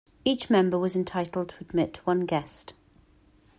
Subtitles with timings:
[0.25, 2.73] Each member was entitled to admit one guest.